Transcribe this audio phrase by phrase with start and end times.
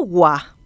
[0.00, 0.56] Agua.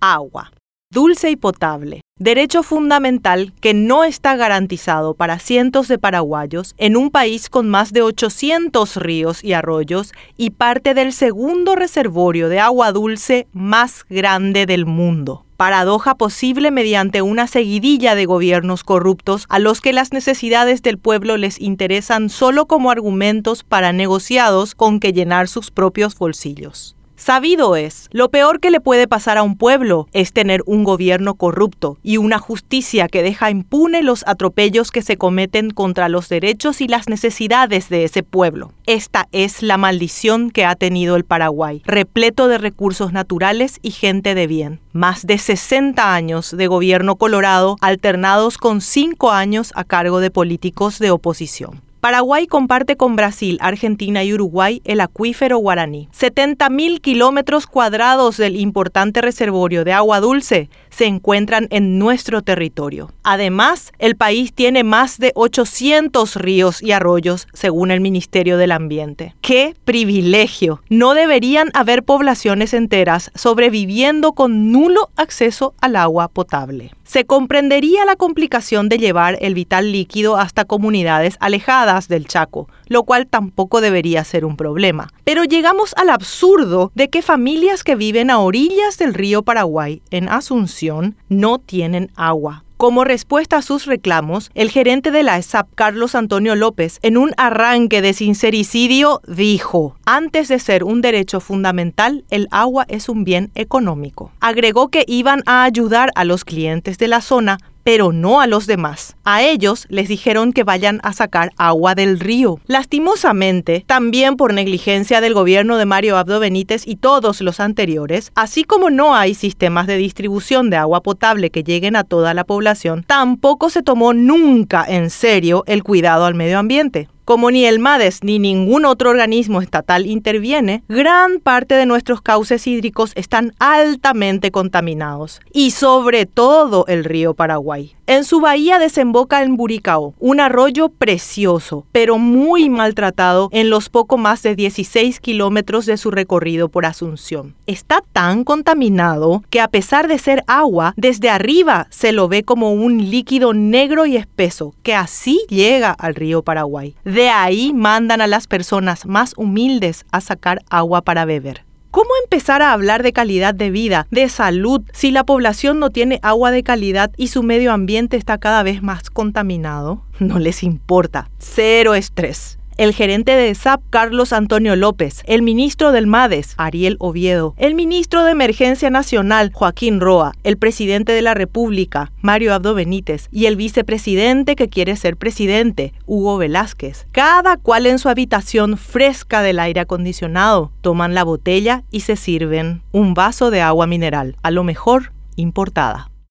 [0.00, 0.52] Agua.
[0.92, 2.00] Dulce y potable.
[2.20, 7.92] Derecho fundamental que no está garantizado para cientos de paraguayos en un país con más
[7.92, 14.64] de 800 ríos y arroyos y parte del segundo reservorio de agua dulce más grande
[14.64, 20.82] del mundo paradoja posible mediante una seguidilla de gobiernos corruptos a los que las necesidades
[20.82, 26.96] del pueblo les interesan solo como argumentos para negociados con que llenar sus propios bolsillos.
[27.22, 31.36] Sabido es, lo peor que le puede pasar a un pueblo es tener un gobierno
[31.36, 36.80] corrupto y una justicia que deja impune los atropellos que se cometen contra los derechos
[36.80, 38.72] y las necesidades de ese pueblo.
[38.86, 44.34] Esta es la maldición que ha tenido el Paraguay, repleto de recursos naturales y gente
[44.34, 44.80] de bien.
[44.92, 50.98] Más de 60 años de gobierno colorado alternados con 5 años a cargo de políticos
[50.98, 51.82] de oposición.
[52.02, 56.08] Paraguay comparte con Brasil, Argentina y Uruguay el acuífero guaraní.
[56.08, 63.10] 70.000 kilómetros cuadrados del importante reservorio de agua dulce se encuentran en nuestro territorio.
[63.24, 69.34] Además, el país tiene más de 800 ríos y arroyos, según el Ministerio del Ambiente.
[69.40, 70.80] ¡Qué privilegio!
[70.88, 78.16] No deberían haber poblaciones enteras sobreviviendo con nulo acceso al agua potable se comprendería la
[78.16, 84.24] complicación de llevar el vital líquido hasta comunidades alejadas del Chaco, lo cual tampoco debería
[84.24, 85.10] ser un problema.
[85.22, 90.30] Pero llegamos al absurdo de que familias que viven a orillas del río Paraguay, en
[90.30, 90.81] Asunción,
[91.28, 92.64] no tienen agua.
[92.76, 97.32] Como respuesta a sus reclamos, el gerente de la ESAP, Carlos Antonio López, en un
[97.36, 103.52] arranque de sincericidio, dijo, antes de ser un derecho fundamental, el agua es un bien
[103.54, 104.32] económico.
[104.40, 108.66] Agregó que iban a ayudar a los clientes de la zona pero no a los
[108.66, 109.16] demás.
[109.24, 112.58] A ellos les dijeron que vayan a sacar agua del río.
[112.66, 118.64] Lastimosamente, también por negligencia del gobierno de Mario Abdo Benítez y todos los anteriores, así
[118.64, 123.04] como no hay sistemas de distribución de agua potable que lleguen a toda la población,
[123.06, 127.08] tampoco se tomó nunca en serio el cuidado al medio ambiente.
[127.24, 132.66] Como ni el MADES ni ningún otro organismo estatal interviene, gran parte de nuestros cauces
[132.66, 137.94] hídricos están altamente contaminados, y sobre todo el río Paraguay.
[138.08, 144.18] En su bahía desemboca en Buricao, un arroyo precioso, pero muy maltratado en los poco
[144.18, 147.54] más de 16 kilómetros de su recorrido por Asunción.
[147.66, 152.72] Está tan contaminado que a pesar de ser agua, desde arriba se lo ve como
[152.72, 156.96] un líquido negro y espeso que así llega al río Paraguay.
[157.12, 161.62] De ahí mandan a las personas más humildes a sacar agua para beber.
[161.90, 166.20] ¿Cómo empezar a hablar de calidad de vida, de salud, si la población no tiene
[166.22, 170.02] agua de calidad y su medio ambiente está cada vez más contaminado?
[170.20, 171.28] No les importa.
[171.38, 177.54] Cero estrés el gerente de SAP Carlos Antonio López, el ministro del MADES Ariel Oviedo,
[177.56, 183.28] el ministro de Emergencia Nacional Joaquín Roa, el presidente de la República Mario Abdo Benítez
[183.30, 187.06] y el vicepresidente que quiere ser presidente Hugo Velázquez.
[187.12, 192.82] Cada cual en su habitación fresca del aire acondicionado toman la botella y se sirven
[192.92, 196.11] un vaso de agua mineral, a lo mejor importada.